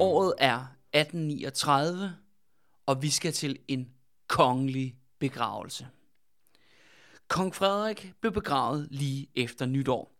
[0.00, 0.58] Året er
[0.92, 2.16] 1839,
[2.86, 3.88] og vi skal til en
[4.28, 5.86] kongelig begravelse.
[7.28, 10.12] Kong Frederik blev begravet lige efter nytår.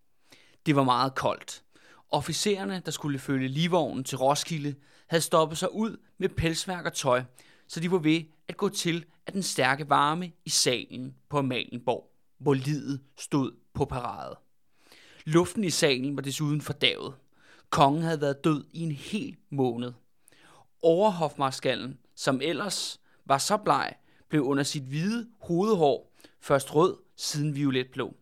[0.67, 1.63] Det var meget koldt.
[2.11, 4.75] Officererne, der skulle følge livvognen til Roskilde,
[5.07, 7.23] havde stoppet sig ud med pelsværk og tøj,
[7.69, 12.11] så de var ved at gå til af den stærke varme i salen på Amalienborg,
[12.39, 14.41] hvor livet stod på parade.
[15.25, 17.15] Luften i salen var desuden fordavet.
[17.70, 19.92] Kongen havde været død i en hel måned.
[20.83, 23.95] Overhofmarskallen, som ellers var så bleg,
[24.28, 28.16] blev under sit hvide hovedhår først rød, siden violetblå.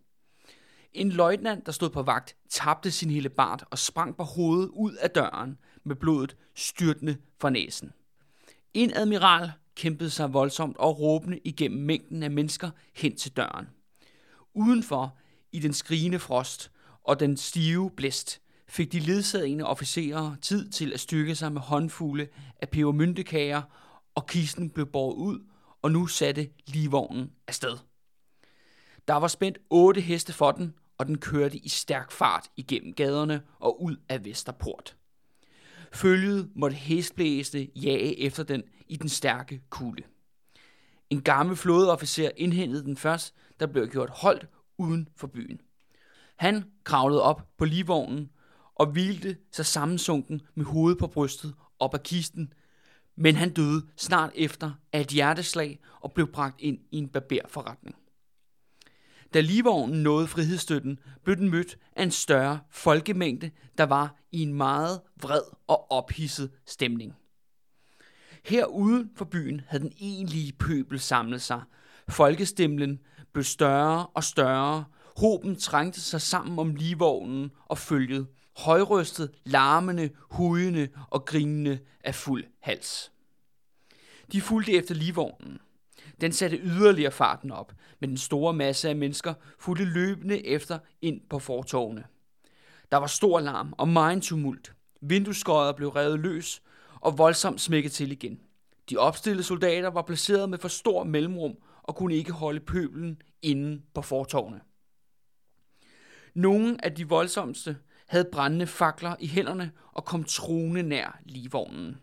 [0.92, 4.92] En løjtnant, der stod på vagt, tabte sin hele bart og sprang på hovedet ud
[4.92, 7.92] af døren med blodet styrtende fra næsen.
[8.74, 13.68] En admiral kæmpede sig voldsomt og råbende igennem mængden af mennesker hen til døren.
[14.54, 15.18] Udenfor,
[15.52, 16.70] i den skrigende frost
[17.10, 22.28] og den stive blæst, fik de ledsagende officerer tid til at styrke sig med håndfulde
[22.60, 23.62] af pebermyntekager,
[24.14, 25.40] og kisten blev båret ud,
[25.82, 27.78] og nu satte livvognen afsted.
[29.08, 33.42] Der var spændt otte heste for den, og den kørte i stærk fart igennem gaderne
[33.58, 34.96] og ud af Vesterport.
[35.92, 40.02] Følget måtte hestblæste jage efter den i den stærke kulde.
[41.10, 44.46] En gammel flådeofficer indhentede den først, der blev gjort holdt
[44.78, 45.60] uden for byen.
[46.40, 48.30] Han kravlede op på livvognen
[48.74, 52.52] og hvilte sig sammensunken med hovedet på brystet op ad kisten,
[53.16, 57.96] men han døde snart efter af et hjerteslag og blev bragt ind i en barberforretning.
[59.34, 64.54] Da livvognen nåede frihedsstøtten, blev den mødt af en større folkemængde, der var i en
[64.54, 67.16] meget vred og ophidset stemning.
[68.44, 71.62] Her uden for byen havde den egentlige pøbel samlet sig.
[72.08, 73.00] Folkestemlen
[73.32, 74.84] blev større og større.
[75.20, 78.26] Hoben trængte sig sammen om livvognen og følget.
[78.56, 83.12] Højrystet, larmende, hudende og grinende af fuld hals.
[84.32, 85.58] De fulgte efter livvognen.
[86.20, 91.20] Den satte yderligere farten op, men den store masse af mennesker fulgte løbende efter ind
[91.30, 92.04] på fortovene.
[92.90, 94.74] Der var stor larm og meget tumult.
[95.00, 96.62] Vinduesskøjer blev revet løs
[97.00, 98.40] og voldsomt smækket til igen.
[98.90, 103.82] De opstillede soldater var placeret med for stor mellemrum og kunne ikke holde pøbelen inden
[103.94, 104.60] på fortovene.
[106.34, 107.76] Nogle af de voldsomste
[108.06, 112.00] havde brændende fakler i hænderne og kom truende nær livvognen.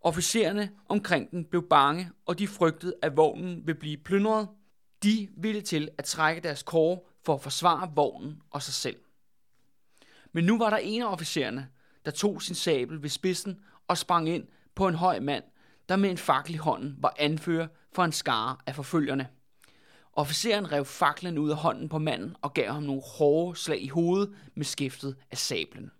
[0.00, 4.48] Officererne omkring den blev bange, og de frygtede, at vognen ville blive plyndret.
[5.02, 8.96] De ville til at trække deres kår for at forsvare vognen og sig selv.
[10.32, 11.68] Men nu var der en af officererne,
[12.04, 15.44] der tog sin sabel ved spidsen og sprang ind på en høj mand,
[15.88, 19.28] der med en fakkel i hånden var anfører for en skare af forfølgerne.
[20.18, 23.88] Officeren rev faklen ud af hånden på manden og gav ham nogle hårde slag i
[23.88, 25.90] hovedet med skiftet af sablen.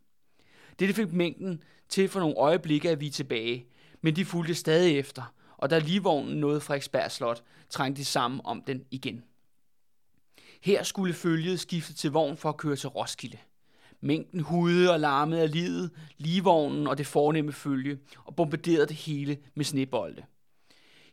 [0.79, 3.67] Dette fik mængden til for nogle øjeblikke at vi tilbage,
[4.01, 8.63] men de fulgte stadig efter, og da livvognen nåede Frederiksberg Slot, trængte de sammen om
[8.63, 9.25] den igen.
[10.61, 13.39] Her skulle følget skifte til vogn for at køre til Roskilde.
[14.01, 19.39] Mængden hudede og larmede af livet, livvognen og det fornemme følge, og bombarderede det hele
[19.55, 20.25] med snebolde.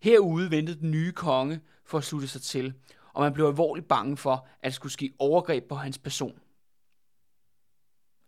[0.06, 2.74] Herude ventede den nye konge for at slutte sig til,
[3.14, 6.40] og man blev alvorligt bange for, at der skulle ske overgreb på hans person.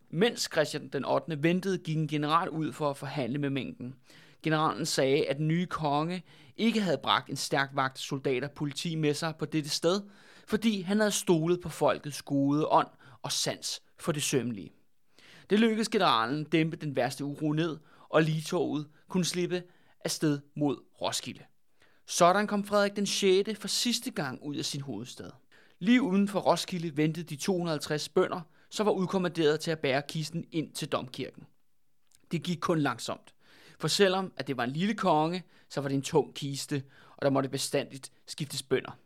[0.10, 1.44] Mens Christian den 8.
[1.44, 3.96] ventede, gik en general ud for at forhandle med mængden.
[4.44, 6.24] Generalen sagde, at den nye konge
[6.56, 10.02] ikke havde bragt en stærk vagt soldater politi med sig på dette sted,
[10.48, 12.90] fordi han havde stolet på folkets gode ånd
[13.22, 14.72] og sans for det sømmelige.
[15.50, 17.78] Det lykkedes generalen dæmpe den værste uro ned,
[18.10, 19.64] og ligetoget kunne slippe
[20.06, 21.44] afsted mod Roskilde.
[22.10, 23.60] Sådan kom Frederik den 6.
[23.60, 25.32] for sidste gang ud af sin hovedstad.
[25.80, 30.46] Lige uden for Roskilde ventede de 250 bønder, som var udkommanderet til at bære kisten
[30.52, 31.44] ind til domkirken.
[32.32, 33.34] Det gik kun langsomt.
[33.80, 36.84] For selvom at det var en lille konge, så var det en tung kiste,
[37.18, 38.98] og der måtte bestandigt skiftes bønder.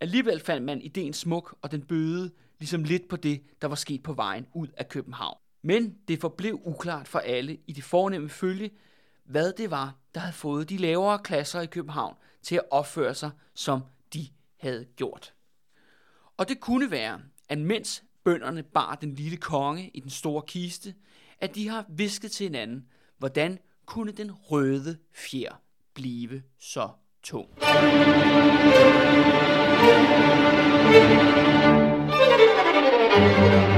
[0.00, 4.02] Alligevel fandt man ideen smuk, og den bøde ligesom lidt på det, der var sket
[4.02, 5.38] på vejen ud af København.
[5.62, 8.70] Men det forblev uklart for alle i det fornemme følge,
[9.26, 13.30] hvad det var, der havde fået de lavere klasser i København til at opføre sig,
[13.54, 13.80] som
[14.14, 14.28] de
[14.60, 15.34] havde gjort.
[16.36, 20.94] Og det kunne være, at mens bønderne bar den lille konge i den store kiste,
[21.40, 22.86] at de har visket til hinanden,
[23.18, 25.60] hvordan kunne den røde fjer
[25.94, 26.88] blive så
[27.22, 27.48] tung.
[33.18, 33.75] Musik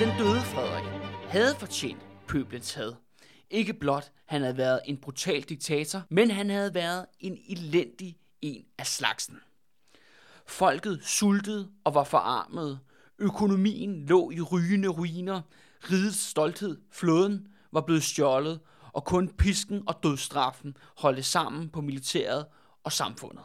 [0.00, 0.84] Den døde Frederik
[1.28, 2.92] havde fortjent pøblens had.
[3.50, 8.64] Ikke blot han havde været en brutal diktator, men han havde været en elendig en
[8.78, 9.40] af slagsen.
[10.46, 12.80] Folket sultede og var forarmet.
[13.18, 15.40] Økonomien lå i rygende ruiner.
[15.90, 18.60] Rigets stolthed, flåden, var blevet stjålet,
[18.92, 22.46] og kun pisken og dødstraffen holdte sammen på militæret
[22.84, 23.44] og samfundet.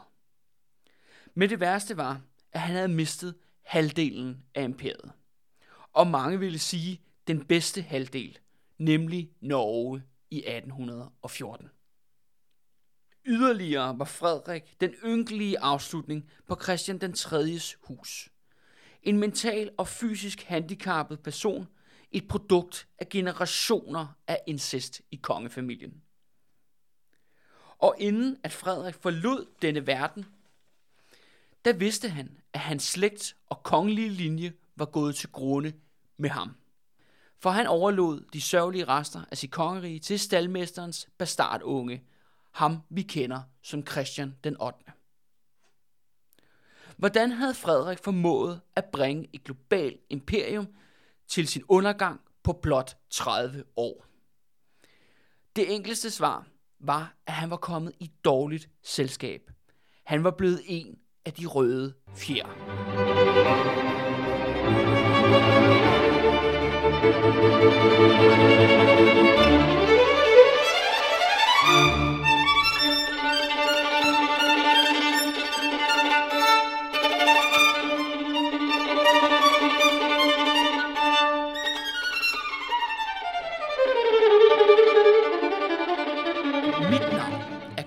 [1.34, 2.22] Men det værste var,
[2.52, 5.12] at han havde mistet halvdelen af imperiet.
[5.96, 8.40] Og mange ville sige den bedste halvdel,
[8.78, 11.70] nemlig Norge i 1814.
[13.26, 18.30] Yderligere var Frederik den ynkelige afslutning på Christian den 3.s hus.
[19.04, 21.68] En mental og fysisk handicappet person,
[22.12, 26.02] et produkt af generationer af incest i kongefamilien.
[27.78, 30.26] Og inden at Frederik forlod denne verden,
[31.66, 35.74] der vidste han, at hans slægt og kongelige linje var gået til grunde
[36.18, 36.56] med ham.
[37.40, 42.04] For han overlod de sørgelige rester af sit kongerige til stalmesterens bastardunge,
[42.52, 44.80] ham vi kender som Christian den 8.
[46.98, 50.68] Hvordan havde Frederik formået at bringe et globalt imperium
[51.28, 54.06] til sin undergang på blot 30 år?
[55.56, 56.48] Det enkleste svar
[56.80, 59.52] var, at han var kommet i dårligt selskab.
[60.04, 62.46] Han var blevet en af de røde fjer.
[67.06, 67.12] Mit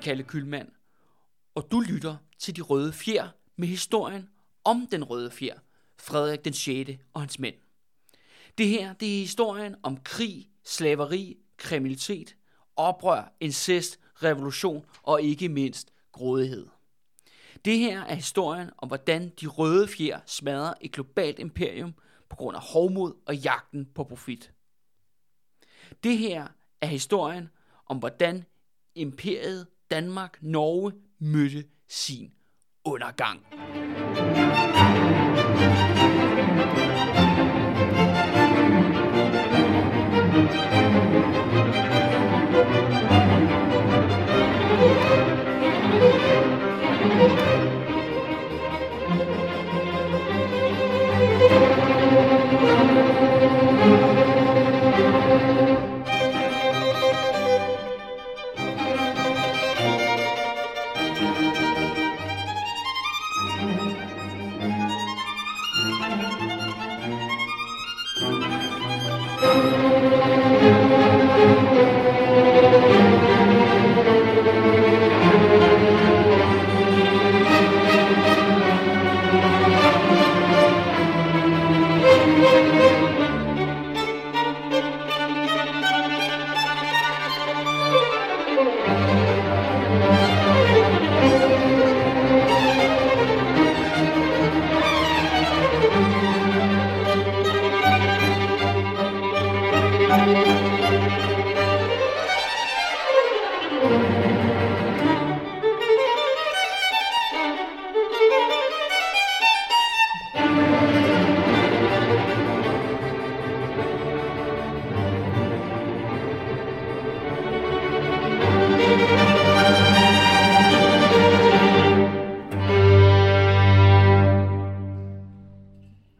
[0.03, 0.69] Kalle Kylmand,
[1.55, 4.29] og du lytter til De Røde Fjer med historien
[4.65, 5.55] om den røde fjer,
[5.99, 6.91] Frederik den 6.
[7.15, 7.55] og hans mænd.
[8.58, 12.37] Det her det er historien om krig, slaveri, kriminalitet,
[12.76, 16.66] oprør, incest, revolution og ikke mindst grådighed.
[17.64, 21.94] Det her er historien om, hvordan de røde fjer smadrer et globalt imperium
[22.28, 24.52] på grund af hovmod og jagten på profit.
[26.05, 26.46] Det her
[26.81, 27.49] er historien
[27.87, 28.44] om, hvordan
[28.94, 32.32] imperiet Danmark-Norge mødte sin
[32.84, 33.40] undergang.